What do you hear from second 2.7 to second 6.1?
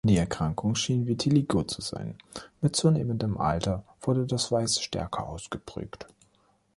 zunehmendem Alter wurde das Weiß stärker ausgeprägt.